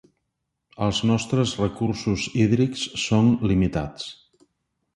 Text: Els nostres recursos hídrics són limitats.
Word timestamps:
Els 0.85 1.01
nostres 1.09 1.53
recursos 1.59 2.25
hídrics 2.45 2.89
són 3.05 3.31
limitats. 3.53 4.09